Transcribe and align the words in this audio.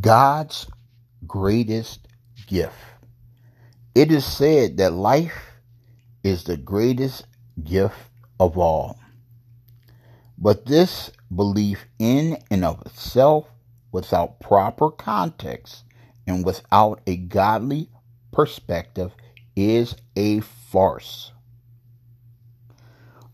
God's 0.00 0.66
greatest 1.26 2.08
gift. 2.46 2.74
It 3.94 4.10
is 4.10 4.24
said 4.24 4.78
that 4.78 4.92
life 4.92 5.52
is 6.22 6.44
the 6.44 6.56
greatest 6.56 7.26
gift 7.62 7.96
of 8.40 8.58
all. 8.58 8.98
But 10.38 10.66
this 10.66 11.12
belief 11.34 11.86
in 11.98 12.38
and 12.50 12.64
of 12.64 12.80
itself, 12.86 13.46
without 13.92 14.40
proper 14.40 14.90
context 14.90 15.84
and 16.26 16.44
without 16.44 17.00
a 17.06 17.16
godly 17.16 17.90
perspective, 18.32 19.12
is 19.54 19.94
a 20.16 20.40
farce. 20.40 21.30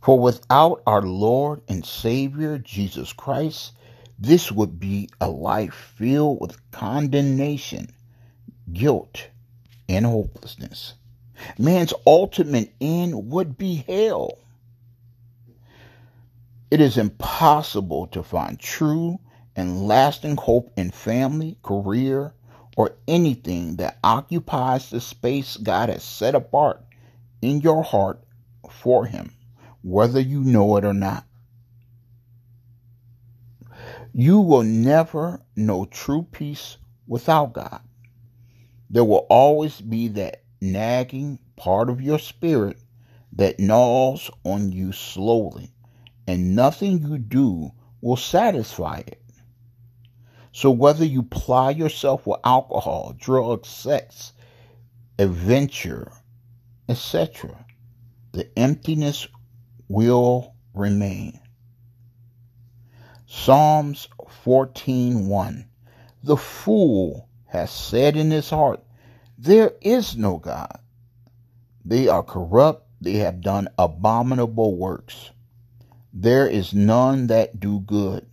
For 0.02 0.18
without 0.18 0.82
our 0.86 1.02
Lord 1.02 1.62
and 1.68 1.84
Savior 1.84 2.58
Jesus 2.58 3.12
Christ, 3.12 3.72
this 4.20 4.52
would 4.52 4.78
be 4.78 5.08
a 5.18 5.30
life 5.30 5.94
filled 5.96 6.42
with 6.42 6.70
condemnation, 6.70 7.88
guilt, 8.70 9.28
and 9.88 10.04
hopelessness. 10.04 10.94
Man's 11.58 11.94
ultimate 12.06 12.74
end 12.82 13.30
would 13.30 13.56
be 13.56 13.76
hell. 13.76 14.38
It 16.70 16.82
is 16.82 16.98
impossible 16.98 18.08
to 18.08 18.22
find 18.22 18.60
true 18.60 19.18
and 19.56 19.88
lasting 19.88 20.36
hope 20.36 20.70
in 20.76 20.90
family, 20.90 21.56
career, 21.62 22.34
or 22.76 22.96
anything 23.08 23.76
that 23.76 23.98
occupies 24.04 24.90
the 24.90 25.00
space 25.00 25.56
God 25.56 25.88
has 25.88 26.04
set 26.04 26.34
apart 26.34 26.84
in 27.40 27.62
your 27.62 27.82
heart 27.82 28.22
for 28.70 29.06
Him, 29.06 29.32
whether 29.82 30.20
you 30.20 30.42
know 30.44 30.76
it 30.76 30.84
or 30.84 30.94
not. 30.94 31.24
You 34.12 34.40
will 34.40 34.62
never 34.62 35.40
know 35.56 35.84
true 35.84 36.26
peace 36.30 36.76
without 37.06 37.52
God. 37.52 37.80
There 38.88 39.04
will 39.04 39.26
always 39.30 39.80
be 39.80 40.08
that 40.08 40.42
nagging 40.60 41.38
part 41.56 41.88
of 41.88 42.00
your 42.00 42.18
spirit 42.18 42.78
that 43.32 43.60
gnaws 43.60 44.30
on 44.44 44.72
you 44.72 44.92
slowly, 44.92 45.72
and 46.26 46.56
nothing 46.56 47.02
you 47.02 47.18
do 47.18 47.70
will 48.00 48.16
satisfy 48.16 48.98
it. 49.06 49.22
So, 50.52 50.70
whether 50.70 51.04
you 51.04 51.22
ply 51.22 51.70
yourself 51.70 52.26
with 52.26 52.40
alcohol, 52.44 53.14
drugs, 53.16 53.68
sex, 53.68 54.32
adventure, 55.18 56.10
etc., 56.88 57.64
the 58.32 58.50
emptiness 58.58 59.28
will 59.88 60.54
remain. 60.74 61.40
Psalms 63.32 64.08
14:1 64.44 65.64
The 66.24 66.36
fool 66.36 67.28
has 67.46 67.70
said 67.70 68.16
in 68.16 68.32
his 68.32 68.50
heart, 68.50 68.82
There 69.38 69.74
is 69.80 70.16
no 70.16 70.38
God. 70.38 70.80
They 71.84 72.08
are 72.08 72.24
corrupt, 72.24 72.88
they 73.00 73.18
have 73.18 73.40
done 73.40 73.68
abominable 73.78 74.76
works. 74.76 75.30
There 76.12 76.48
is 76.48 76.74
none 76.74 77.28
that 77.28 77.60
do 77.60 77.78
good. 77.78 78.26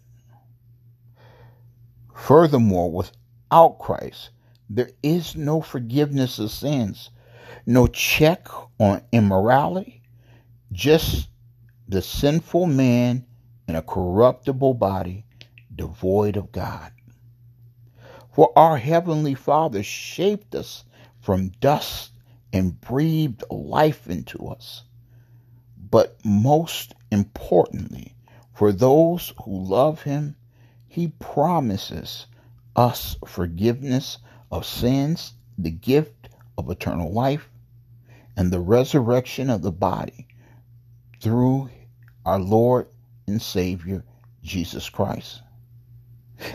Furthermore, 2.15 2.91
without 2.91 3.77
Christ, 3.77 4.31
there 4.67 4.89
is 5.03 5.35
no 5.35 5.61
forgiveness 5.61 6.39
of 6.39 6.49
sins, 6.49 7.11
no 7.67 7.85
check 7.85 8.47
on 8.79 9.03
immorality, 9.11 10.01
just 10.71 11.29
the 11.87 12.01
sinful 12.01 12.65
man 12.65 13.27
in 13.67 13.75
a 13.75 13.81
corruptible 13.81 14.73
body 14.73 15.25
devoid 15.75 16.37
of 16.37 16.51
God. 16.51 16.91
For 18.31 18.51
our 18.57 18.77
Heavenly 18.77 19.33
Father 19.33 19.83
shaped 19.83 20.55
us 20.55 20.85
from 21.19 21.49
dust 21.59 22.11
and 22.53 22.79
breathed 22.79 23.43
life 23.49 24.07
into 24.07 24.47
us. 24.47 24.83
But 25.89 26.17
most 26.23 26.93
importantly, 27.11 28.15
for 28.53 28.71
those 28.71 29.33
who 29.43 29.63
love 29.63 30.03
Him, 30.03 30.35
He 30.87 31.09
promises 31.09 32.27
us 32.75 33.15
forgiveness 33.25 34.19
of 34.51 34.65
sins, 34.65 35.33
the 35.57 35.71
gift 35.71 36.29
of 36.57 36.69
eternal 36.69 37.11
life, 37.11 37.49
and 38.35 38.51
the 38.51 38.59
resurrection 38.59 39.49
of 39.49 39.61
the 39.61 39.71
body 39.71 40.27
through 41.19 41.69
our 42.25 42.39
Lord 42.39 42.87
and 43.27 43.41
Savior 43.41 44.03
Jesus 44.41 44.89
Christ. 44.89 45.41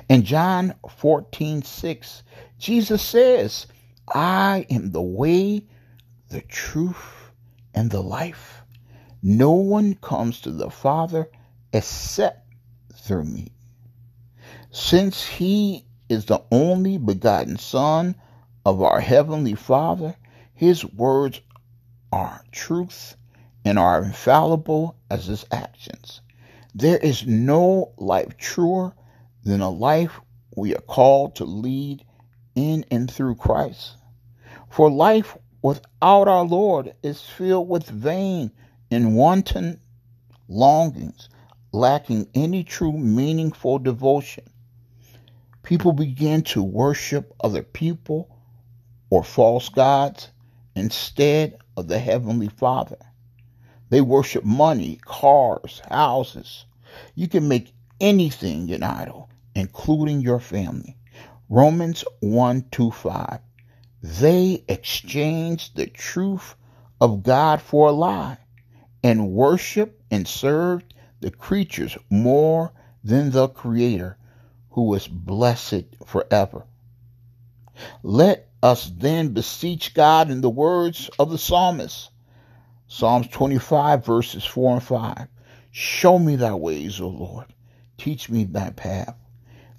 In 0.08 0.22
John 0.22 0.74
14, 0.88 1.62
6, 1.62 2.22
Jesus 2.58 3.02
says, 3.02 3.66
I 4.08 4.66
am 4.70 4.92
the 4.92 5.02
way, 5.02 5.66
the 6.30 6.40
truth, 6.40 7.30
and 7.74 7.90
the 7.90 8.02
life. 8.02 8.62
No 9.22 9.52
one 9.52 9.94
comes 9.94 10.40
to 10.40 10.50
the 10.50 10.70
Father 10.70 11.28
except 11.72 12.48
through 12.94 13.24
me. 13.24 13.52
Since 14.70 15.26
he 15.26 15.84
is 16.08 16.24
the 16.24 16.42
only 16.50 16.96
begotten 16.96 17.58
Son 17.58 18.14
of 18.64 18.80
our 18.82 19.00
Heavenly 19.00 19.54
Father, 19.54 20.16
his 20.54 20.84
words 20.84 21.40
are 22.10 22.44
truth 22.52 23.16
and 23.64 23.78
are 23.78 24.02
infallible 24.02 24.96
as 25.10 25.26
his 25.26 25.44
actions. 25.52 26.21
There 26.74 26.96
is 26.96 27.26
no 27.26 27.92
life 27.98 28.38
truer 28.38 28.94
than 29.44 29.60
a 29.60 29.68
life 29.68 30.20
we 30.56 30.74
are 30.74 30.80
called 30.80 31.36
to 31.36 31.44
lead 31.44 32.04
in 32.54 32.86
and 32.90 33.10
through 33.10 33.34
Christ. 33.34 33.96
For 34.70 34.90
life 34.90 35.36
without 35.60 36.28
our 36.28 36.44
Lord 36.44 36.94
is 37.02 37.20
filled 37.20 37.68
with 37.68 37.88
vain 37.88 38.52
and 38.90 39.14
wanton 39.14 39.80
longings, 40.48 41.28
lacking 41.72 42.28
any 42.34 42.64
true 42.64 42.92
meaningful 42.92 43.78
devotion. 43.78 44.44
People 45.62 45.92
begin 45.92 46.42
to 46.42 46.62
worship 46.62 47.34
other 47.44 47.62
people 47.62 48.34
or 49.10 49.22
false 49.22 49.68
gods 49.68 50.30
instead 50.74 51.58
of 51.76 51.88
the 51.88 51.98
Heavenly 51.98 52.48
Father. 52.48 52.98
They 53.92 54.00
worship 54.00 54.42
money, 54.42 54.98
cars, 55.04 55.82
houses. 55.90 56.64
You 57.14 57.28
can 57.28 57.46
make 57.46 57.74
anything 58.00 58.72
an 58.72 58.82
idol, 58.82 59.28
including 59.54 60.22
your 60.22 60.40
family. 60.40 60.96
Romans 61.50 62.02
1 62.20 62.64
2 62.70 62.90
5. 62.90 63.40
They 64.02 64.64
exchanged 64.66 65.76
the 65.76 65.88
truth 65.88 66.54
of 67.02 67.22
God 67.22 67.60
for 67.60 67.90
a 67.90 67.92
lie 67.92 68.38
and 69.04 69.32
worship 69.32 70.00
and 70.10 70.26
served 70.26 70.94
the 71.20 71.30
creatures 71.30 71.98
more 72.08 72.72
than 73.04 73.30
the 73.30 73.48
Creator, 73.48 74.16
who 74.70 74.94
is 74.94 75.06
blessed 75.06 75.84
forever. 76.06 76.64
Let 78.02 78.48
us 78.62 78.90
then 78.96 79.34
beseech 79.34 79.92
God 79.92 80.30
in 80.30 80.40
the 80.40 80.48
words 80.48 81.10
of 81.18 81.28
the 81.28 81.36
psalmist 81.36 82.08
Psalms 82.94 83.26
25, 83.28 84.04
verses 84.04 84.44
4 84.44 84.74
and 84.74 84.82
5. 84.82 85.26
Show 85.70 86.18
me 86.18 86.36
thy 86.36 86.52
ways, 86.52 87.00
O 87.00 87.08
Lord. 87.08 87.46
Teach 87.96 88.28
me 88.28 88.44
thy 88.44 88.68
path. 88.68 89.16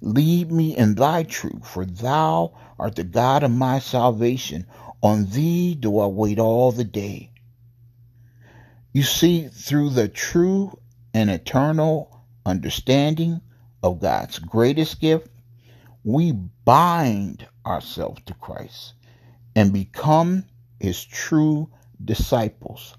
Lead 0.00 0.50
me 0.50 0.76
in 0.76 0.96
thy 0.96 1.22
truth, 1.22 1.64
for 1.64 1.84
thou 1.84 2.52
art 2.76 2.96
the 2.96 3.04
God 3.04 3.44
of 3.44 3.52
my 3.52 3.78
salvation. 3.78 4.66
On 5.00 5.26
thee 5.26 5.76
do 5.76 6.00
I 6.00 6.06
wait 6.06 6.40
all 6.40 6.72
the 6.72 6.82
day. 6.82 7.30
You 8.92 9.04
see, 9.04 9.46
through 9.46 9.90
the 9.90 10.08
true 10.08 10.76
and 11.14 11.30
eternal 11.30 12.20
understanding 12.44 13.40
of 13.80 14.00
God's 14.00 14.40
greatest 14.40 15.00
gift, 15.00 15.28
we 16.02 16.32
bind 16.32 17.46
ourselves 17.64 18.22
to 18.26 18.34
Christ 18.34 18.94
and 19.54 19.72
become 19.72 20.46
his 20.80 21.04
true 21.04 21.70
disciples 22.04 22.96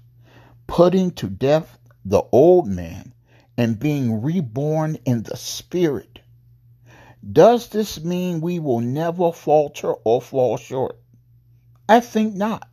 putting 0.66 1.10
to 1.12 1.28
death 1.28 1.78
the 2.04 2.22
old 2.32 2.66
man 2.66 3.12
and 3.56 3.78
being 3.78 4.22
reborn 4.22 4.98
in 5.04 5.22
the 5.22 5.36
spirit. 5.36 6.20
Does 7.32 7.68
this 7.68 8.02
mean 8.02 8.40
we 8.40 8.58
will 8.58 8.80
never 8.80 9.32
falter 9.32 9.92
or 9.92 10.20
fall 10.22 10.56
short? 10.56 10.98
I 11.88 12.00
think 12.00 12.34
not. 12.34 12.68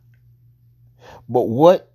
But 1.28 1.48
what 1.48 1.92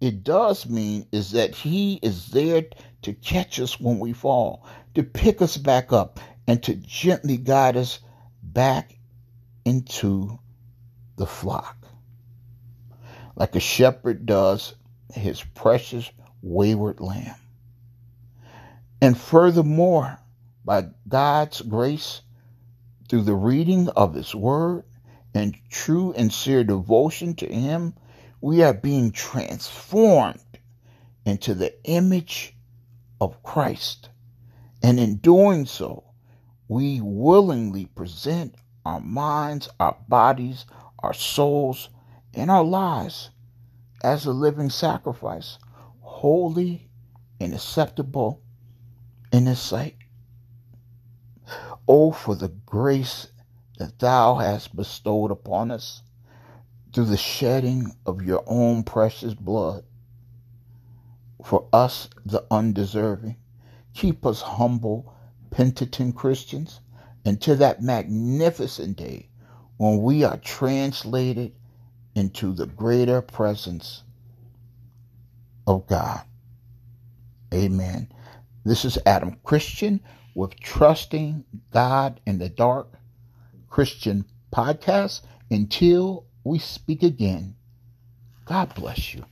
it 0.00 0.22
does 0.22 0.68
mean 0.68 1.06
is 1.12 1.32
that 1.32 1.54
He 1.54 1.98
is 2.02 2.28
there 2.28 2.64
to 3.02 3.12
catch 3.12 3.60
us 3.60 3.80
when 3.80 3.98
we 3.98 4.12
fall, 4.12 4.66
to 4.94 5.02
pick 5.02 5.42
us 5.42 5.56
back 5.56 5.92
up, 5.92 6.20
and 6.46 6.62
to 6.62 6.74
gently 6.74 7.36
guide 7.36 7.76
us 7.76 8.00
back 8.42 8.98
into 9.64 10.38
the 11.16 11.26
flock. 11.26 11.76
Like 13.36 13.54
a 13.54 13.60
shepherd 13.60 14.24
does 14.24 14.74
his 15.12 15.42
precious 15.42 16.10
wayward 16.42 17.00
lamb. 17.00 17.36
And 19.00 19.16
furthermore, 19.16 20.18
by 20.64 20.88
God's 21.08 21.60
grace, 21.62 22.22
through 23.08 23.22
the 23.22 23.34
reading 23.34 23.88
of 23.90 24.14
His 24.14 24.34
Word 24.34 24.84
and 25.34 25.56
true 25.70 26.12
and 26.12 26.32
sincere 26.32 26.64
devotion 26.64 27.34
to 27.36 27.46
Him, 27.46 27.94
we 28.40 28.62
are 28.62 28.74
being 28.74 29.10
transformed 29.10 30.40
into 31.24 31.54
the 31.54 31.74
image 31.84 32.54
of 33.20 33.42
Christ. 33.42 34.10
And 34.82 35.00
in 35.00 35.16
doing 35.16 35.66
so, 35.66 36.04
we 36.68 37.00
willingly 37.00 37.86
present 37.86 38.54
our 38.84 39.00
minds, 39.00 39.68
our 39.80 39.96
bodies, 40.06 40.66
our 40.98 41.14
souls, 41.14 41.88
and 42.34 42.50
our 42.50 42.64
lives 42.64 43.30
as 44.02 44.26
a 44.26 44.32
living 44.32 44.70
sacrifice, 44.70 45.58
holy 46.00 46.88
and 47.40 47.54
acceptable 47.54 48.42
in 49.32 49.46
His 49.46 49.58
sight. 49.58 49.96
Oh, 51.86 52.12
for 52.12 52.34
the 52.34 52.48
grace 52.48 53.28
that 53.78 53.98
Thou 53.98 54.36
hast 54.36 54.76
bestowed 54.76 55.30
upon 55.30 55.70
us 55.70 56.02
through 56.92 57.06
the 57.06 57.16
shedding 57.16 57.94
of 58.04 58.22
Your 58.22 58.44
own 58.46 58.82
precious 58.82 59.34
blood 59.34 59.84
for 61.44 61.68
us, 61.72 62.08
the 62.26 62.44
undeserving. 62.50 63.36
Keep 63.94 64.26
us 64.26 64.42
humble, 64.42 65.14
penitent 65.50 66.14
Christians 66.14 66.80
until 67.24 67.56
that 67.56 67.82
magnificent 67.82 68.96
day 68.96 69.28
when 69.76 70.02
we 70.02 70.24
are 70.24 70.36
translated 70.38 71.52
into 72.14 72.52
the 72.52 72.66
greater 72.66 73.20
presence 73.22 74.02
of 75.66 75.86
God. 75.86 76.22
Amen. 77.52 78.10
This 78.64 78.84
is 78.84 78.98
Adam 79.06 79.36
Christian 79.44 80.00
with 80.34 80.58
Trusting 80.60 81.44
God 81.72 82.20
in 82.26 82.38
the 82.38 82.48
Dark 82.48 82.88
Christian 83.68 84.24
Podcast. 84.52 85.22
Until 85.50 86.26
we 86.44 86.58
speak 86.58 87.02
again, 87.02 87.54
God 88.44 88.74
bless 88.74 89.14
you. 89.14 89.24